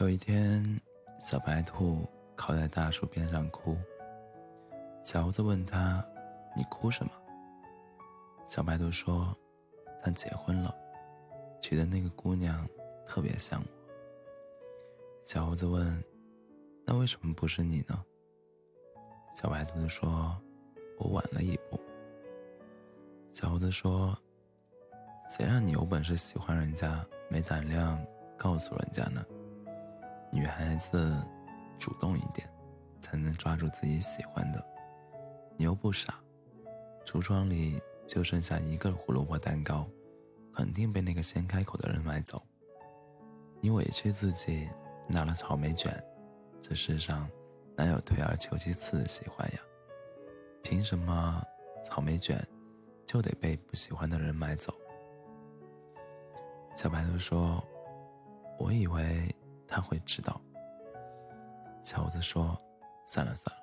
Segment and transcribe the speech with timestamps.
[0.00, 0.64] 有一天，
[1.18, 3.76] 小白兔靠在大树边上哭。
[5.02, 6.04] 小猴子问他
[6.56, 7.10] ：“你哭什么？”
[8.46, 9.36] 小白兔说
[10.00, 10.72] ：“他结婚了，
[11.60, 12.64] 娶的那个姑娘
[13.08, 13.66] 特别像我。”
[15.26, 16.00] 小猴子问
[16.86, 18.00] ：“那为什么不是你呢？”
[19.34, 20.40] 小白兔说
[21.00, 21.80] ：“我晚了一步。”
[23.34, 24.16] 小猴子说
[25.28, 28.00] ：“谁让你有本事喜欢人家，没胆量
[28.36, 29.26] 告诉人家呢？”
[30.30, 31.16] 女孩子
[31.78, 32.48] 主动一点，
[33.00, 34.62] 才能抓住自己喜欢的。
[35.56, 36.14] 你又不傻，
[37.04, 39.88] 橱窗里就剩下一个胡萝卜蛋糕，
[40.52, 42.42] 肯定被那个先开口的人买走。
[43.60, 44.68] 你委屈自己
[45.08, 45.92] 拿了草莓卷，
[46.60, 47.28] 这世上
[47.74, 49.58] 哪有退而求其次的喜欢呀？
[50.62, 51.42] 凭什么
[51.82, 52.38] 草莓卷
[53.06, 54.72] 就得被不喜欢的人买走？
[56.76, 57.64] 小白兔说
[58.60, 59.34] ：“我以为。”
[59.68, 60.40] 他会知道。
[61.82, 62.58] 小猴子说
[63.06, 63.62] ：“算了算了，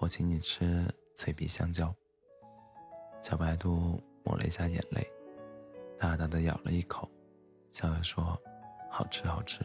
[0.00, 1.94] 我请你吃脆皮香蕉。”
[3.22, 5.06] 小白兔抹了一下眼泪，
[5.98, 7.08] 大大的咬了一口，
[7.70, 8.36] 笑着说
[8.90, 9.60] ：“好吃好吃。”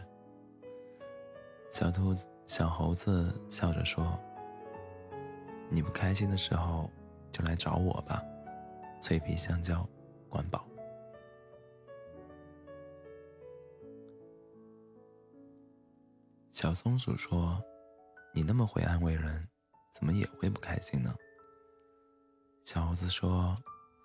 [1.72, 4.20] 小兔小猴子笑着说
[5.70, 6.90] ：“你不开心的时候
[7.32, 8.22] 就来找我吧，
[9.02, 9.88] 脆皮香蕉，
[10.30, 10.66] 管饱。”
[16.52, 17.64] 小松鼠说
[18.36, 19.48] ：“你那么会安慰人，
[19.94, 21.16] 怎么也会不开心呢？”
[22.66, 23.56] 小猴子说：“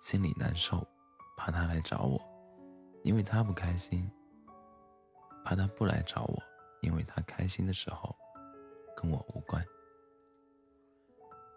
[0.01, 0.85] 心里难受，
[1.35, 2.17] 怕他来找我，
[3.03, 4.09] 因为他不开心；
[5.43, 6.41] 怕他不来找我，
[6.81, 8.15] 因为他开心的时候
[8.95, 9.63] 跟我无关。”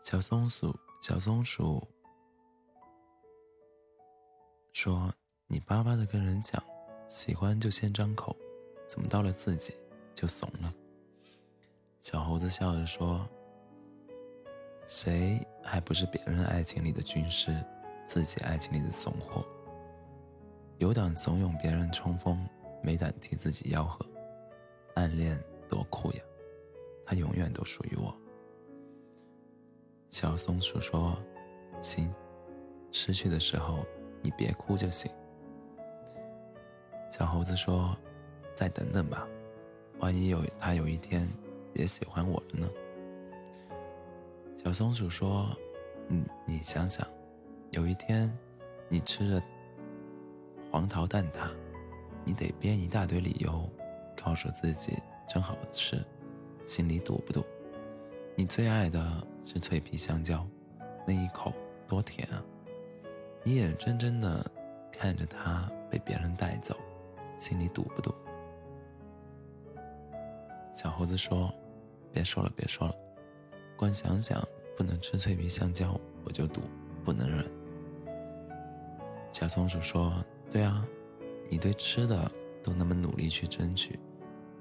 [0.02, 1.86] 小松鼠小松鼠
[4.72, 5.12] 说
[5.46, 6.60] ：“你巴巴的跟人讲，
[7.08, 8.36] 喜欢就先张口，
[8.88, 9.72] 怎么到了自己
[10.16, 10.74] 就怂了？”
[12.00, 13.28] 小猴子笑着说
[14.88, 17.54] ：“谁还不是别人爱情里的军师，
[18.06, 19.44] 自己爱情里的怂货？
[20.78, 22.42] 有胆怂恿别人冲锋，
[22.82, 24.04] 没胆替自己吆喝。
[24.94, 26.22] 暗恋多酷呀，
[27.04, 28.16] 他永远都属于我。”
[30.08, 31.14] 小松鼠说
[31.82, 32.10] ：“行，
[32.90, 33.84] 失去的时候
[34.22, 35.12] 你别哭就行。”
[37.12, 37.94] 小猴子说
[38.56, 39.28] ：“再等等吧，
[39.98, 41.28] 万一有他有一天……”
[41.74, 42.68] 也喜欢我了呢。
[44.62, 45.56] 小松鼠说
[46.08, 47.06] ：“嗯，你想想，
[47.70, 48.30] 有一天，
[48.88, 49.42] 你吃着
[50.70, 51.50] 黄桃蛋挞，
[52.24, 53.66] 你得编一大堆理由，
[54.22, 56.04] 告诉自己真好吃，
[56.66, 57.42] 心里堵不堵？
[58.36, 60.46] 你最爱的是脆皮香蕉，
[61.06, 61.52] 那一口
[61.86, 62.44] 多甜啊！
[63.42, 64.44] 你眼睁睁的
[64.92, 66.76] 看着它被别人带走，
[67.38, 68.14] 心里堵不堵？”
[70.74, 71.50] 小猴子说。
[72.12, 72.94] 别说了，别说了，
[73.76, 74.42] 光想想
[74.76, 76.60] 不能吃脆皮香蕉，我就堵，
[77.04, 77.44] 不能忍。
[79.32, 80.12] 小松鼠说
[80.50, 80.84] ：“对啊，
[81.48, 82.30] 你对吃的
[82.64, 83.98] 都那么努力去争取，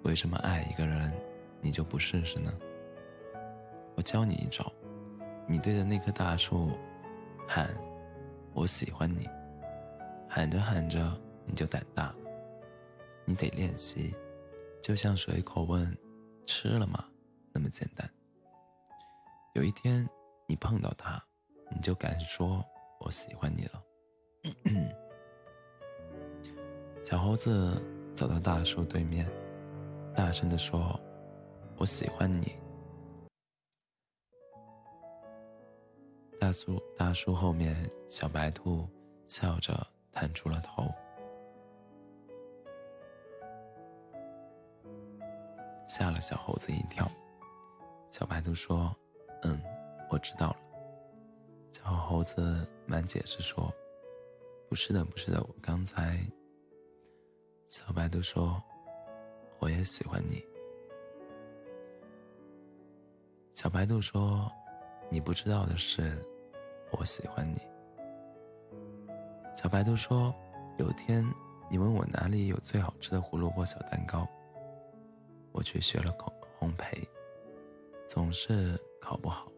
[0.03, 1.11] 为什么爱一个人
[1.59, 2.53] 你就不试试呢？
[3.95, 4.71] 我教你一招，
[5.47, 6.77] 你对着那棵大树
[7.47, 7.67] 喊
[8.53, 9.27] ‘我喜欢你’，
[10.29, 11.11] 喊着喊着
[11.45, 12.15] 你就胆大了。
[13.25, 14.15] 你得练习，
[14.81, 15.97] 就像随口问
[16.45, 17.03] ‘吃了吗’。”
[17.51, 18.07] 那么简单。
[19.55, 20.07] 有一天，
[20.47, 21.21] 你碰到他，
[21.71, 22.63] 你就敢说
[23.01, 23.83] “我喜欢你了”。
[27.03, 27.83] 小猴子
[28.15, 29.27] 走到大树对面，
[30.15, 30.97] 大声地说
[31.77, 32.53] ：“我喜欢你。”
[36.39, 38.87] 大树大树后面，小白兔
[39.27, 40.85] 笑着探出了头。
[45.87, 47.09] 吓了小猴子一跳。
[48.09, 48.95] 小白兔说
[49.43, 49.61] ：“嗯，
[50.09, 50.57] 我知道了。”
[51.71, 53.71] 小猴子满解释说
[54.67, 56.19] ：“不是的，不是的，我刚才……”
[57.67, 58.61] 小白兔说
[59.59, 60.43] ：“我也喜欢你。”
[63.53, 64.51] 小白兔说
[65.09, 66.17] ：“你不知道的是，
[66.91, 67.61] 我喜欢你。”
[69.55, 70.33] 小白兔说
[70.79, 71.23] ：“有天
[71.69, 74.27] 你问我哪里有最好吃的胡萝卜小蛋糕，
[75.51, 77.07] 我去学了烘烘焙。”
[78.09, 79.51] 总是烤不好，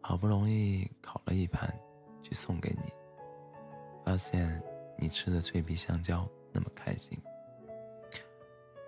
[0.00, 1.72] 好不容易烤了一盘，
[2.20, 2.92] 去送给你。
[4.04, 4.60] 发现
[4.98, 7.16] 你吃的脆皮香蕉那么开心。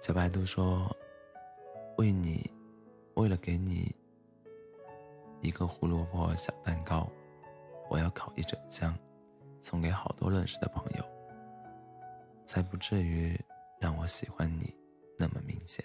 [0.01, 0.91] 小白兔说
[1.97, 2.51] ：“为你，
[3.15, 3.95] 为了给你
[5.41, 7.09] 一个胡萝卜小蛋糕，
[7.89, 8.99] 我要烤一整箱，
[9.63, 11.05] 送给好多认识的朋友，
[12.45, 13.41] 才不至于
[13.79, 14.75] 让我喜欢你，
[15.17, 15.85] 那么明显。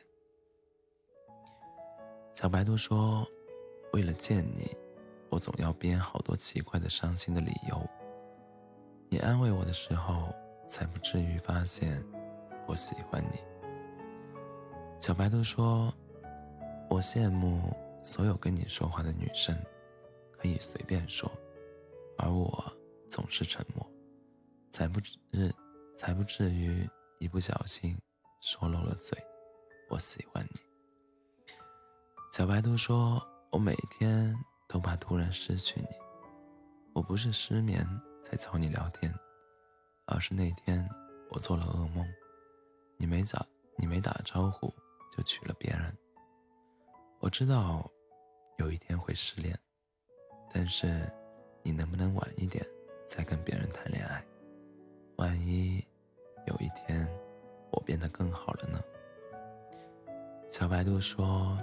[2.34, 3.28] 小白兔说
[3.94, 4.76] ：“为了见你，
[5.30, 7.90] 我总要编好多奇怪的伤心的理由。
[9.10, 10.34] 你安慰我的时候，
[10.68, 12.04] 才不至于发现
[12.68, 13.40] 我喜欢你。”
[15.00, 15.94] 小白兔说
[16.90, 19.56] ：“我羡慕所有跟你说话的女生，
[20.32, 21.30] 可以随便说，
[22.18, 22.64] 而我
[23.10, 23.86] 总是沉默，
[24.72, 25.20] 才不至
[25.98, 26.90] 才不至于
[27.20, 27.96] 一不小心
[28.40, 29.18] 说漏了嘴。
[29.90, 30.62] 我喜欢你。”
[32.32, 34.34] 小白兔说：“我每天
[34.66, 35.88] 都怕突然失去你。
[36.94, 37.86] 我不是失眠
[38.24, 39.14] 才找你聊天，
[40.06, 40.90] 而是那天
[41.32, 42.08] 我做了噩梦，
[42.96, 43.46] 你没打
[43.76, 44.74] 你没打招呼
[45.12, 45.94] 就娶了别人。
[47.20, 47.86] 我知道
[48.60, 49.54] 有一天会失恋，
[50.54, 51.12] 但是
[51.62, 52.66] 你能不能晚一点
[53.06, 54.24] 再跟别人谈恋爱？
[55.18, 55.86] 万一
[56.48, 57.06] 有一天
[57.72, 58.82] 我变得更好了呢？”
[60.50, 61.58] 小白兔说。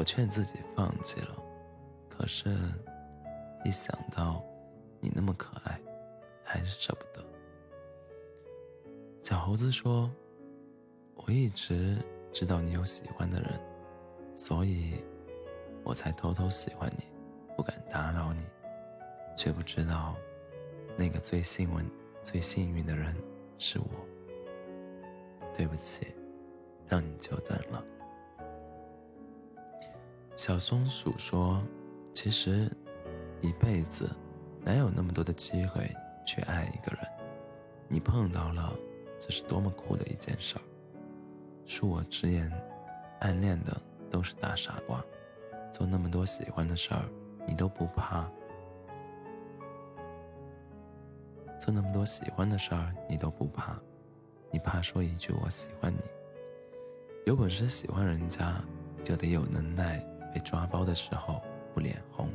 [0.00, 1.36] 我劝自己放弃了，
[2.08, 2.56] 可是，
[3.66, 4.42] 一想到
[4.98, 5.78] 你那么可爱，
[6.42, 7.22] 还是舍不得。
[9.22, 10.10] 小猴子说
[11.16, 11.98] ：“我一直
[12.32, 13.60] 知道你有喜欢的人，
[14.34, 15.04] 所以
[15.84, 17.04] 我才偷偷喜欢你，
[17.54, 18.46] 不敢打扰你，
[19.36, 20.16] 却不知道
[20.96, 21.90] 那个最幸运、
[22.24, 23.14] 最幸运的人
[23.58, 23.84] 是我。
[25.52, 26.06] 对不起，
[26.88, 27.84] 让你久等了。”
[30.40, 31.62] 小松鼠说
[32.14, 32.66] ：“其实，
[33.42, 34.10] 一辈子
[34.62, 35.94] 哪有那么多的机会
[36.24, 37.06] 去爱一个人？
[37.88, 38.72] 你碰到了，
[39.18, 40.62] 这是多么酷的一件事儿！
[41.66, 42.50] 恕我直言，
[43.18, 43.78] 暗恋的
[44.10, 45.04] 都是大傻瓜。
[45.74, 47.04] 做那么多喜欢的事儿，
[47.46, 48.24] 你都不怕；
[51.58, 53.78] 做那么多喜欢的事儿，你都不怕。
[54.50, 56.00] 你怕说一句我喜欢你？
[57.26, 58.58] 有本事喜欢人家，
[59.04, 61.42] 就得有能耐。”被抓包的时候
[61.74, 62.28] 不脸红。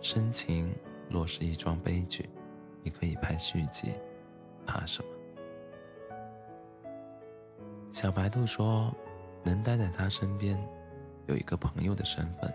[0.00, 0.74] 深情
[1.08, 2.28] 若是一桩悲剧，
[2.82, 3.94] 你可以拍续集，
[4.66, 5.08] 怕什么？
[7.90, 8.94] 小白兔说
[9.42, 10.58] ：“能待在他身边，
[11.26, 12.52] 有一个朋友的身份，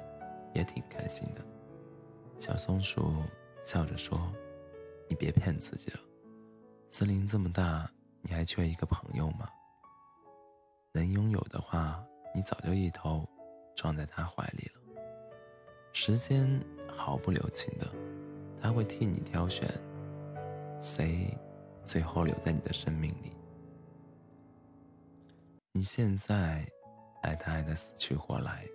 [0.54, 1.42] 也挺开心的。”
[2.38, 3.16] 小松鼠
[3.64, 4.20] 笑着说
[5.10, 6.00] ：“你别骗自己了，
[6.90, 7.90] 森林这么大，
[8.22, 9.50] 你还缺一个朋友吗？
[10.92, 12.04] 能拥有的话，
[12.36, 13.28] 你早就一头。”
[13.80, 14.82] 撞在他怀里了。
[15.94, 16.62] 时间
[16.98, 17.88] 毫不留情的，
[18.62, 19.70] 他会替你挑选，
[20.82, 21.34] 谁
[21.86, 23.32] 最后留在你的生命里。
[25.72, 26.68] 你现在
[27.22, 28.68] 爱他爱的死去活来，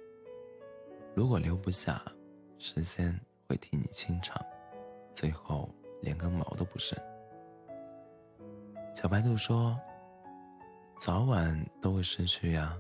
[1.14, 2.02] 如果留不下，
[2.58, 4.42] 时间会替你清场，
[5.12, 5.68] 最后
[6.00, 6.98] 连根毛都不剩。
[8.94, 9.78] 小白兔说
[10.98, 12.74] ：“早晚都会失去呀。”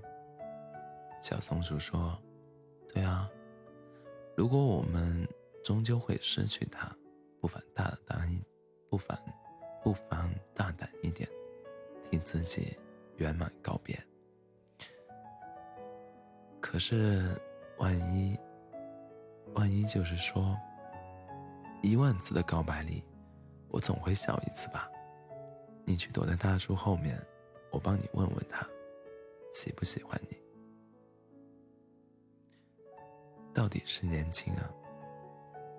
[1.24, 2.20] 小松鼠说
[2.92, 3.30] ：“对啊，
[4.36, 5.26] 如果我们
[5.64, 6.94] 终究会失去它，
[7.40, 8.44] 不妨大胆一，
[8.90, 9.18] 不妨
[9.82, 11.26] 不妨大胆一点，
[12.10, 12.76] 替自己
[13.16, 13.98] 圆满告别。
[16.60, 17.34] 可是，
[17.78, 18.38] 万一，
[19.54, 20.54] 万一就是说，
[21.80, 23.02] 一万次的告白里，
[23.70, 24.90] 我总会笑一次吧？
[25.86, 27.18] 你去躲在大树后面，
[27.70, 28.68] 我帮你问问他，
[29.54, 30.36] 喜不喜欢你。”
[33.54, 34.68] 到底是年轻啊，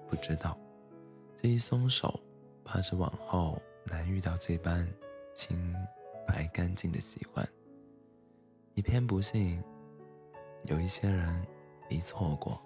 [0.08, 0.58] 不知道，
[1.38, 2.17] 这一松手，
[2.63, 4.88] 怕是往后难遇到这般
[5.34, 5.75] 清
[6.25, 7.46] 白干净的喜欢。
[8.74, 9.62] 你偏不信，
[10.63, 11.46] 有一些人
[11.89, 12.60] 一错过，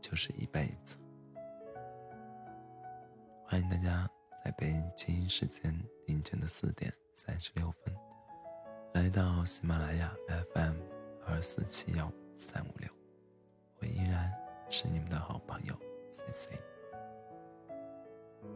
[0.00, 0.96] 就是一辈子。
[3.46, 4.10] 欢迎大家
[4.44, 5.72] 在北京时间
[6.06, 7.94] 凌晨的四点三十六分，
[8.94, 10.12] 来到喜马拉雅
[10.52, 10.74] FM
[11.24, 12.97] 二四七幺三五六。
[13.80, 14.32] 我依然
[14.68, 15.74] 是你们的好朋友
[16.10, 16.77] ，C C。